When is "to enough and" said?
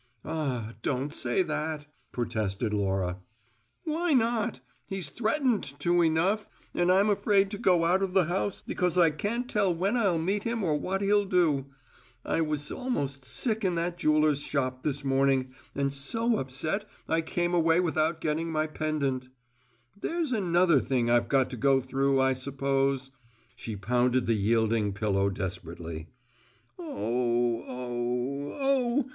5.79-6.91